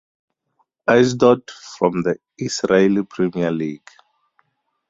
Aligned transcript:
Ashdod 0.87 1.51
from 1.51 2.01
the 2.01 2.17
Israeli 2.39 3.03
Premier 3.03 3.51
League. 3.51 3.87